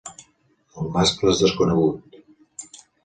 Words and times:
El 0.83 0.89
mascle 0.95 1.33
és 1.35 1.43
desconegut. 1.43 2.19